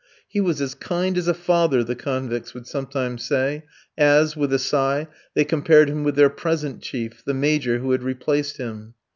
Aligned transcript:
"He 0.27 0.39
was 0.41 0.59
as 0.61 0.73
kind 0.73 1.15
as 1.15 1.27
a 1.27 1.33
father," 1.35 1.83
the 1.83 1.93
convicts 1.95 2.55
would 2.55 2.65
sometimes 2.65 3.23
say, 3.23 3.65
as, 3.95 4.35
with 4.35 4.51
a 4.51 4.57
sigh, 4.57 5.07
they 5.35 5.45
compared 5.45 5.89
him 5.91 6.03
with 6.03 6.15
their 6.15 6.31
present 6.31 6.81
chief, 6.81 7.23
the 7.23 7.35
Major 7.35 7.77
who 7.77 7.91
had 7.91 8.01
replaced 8.01 8.57
him. 8.57 8.95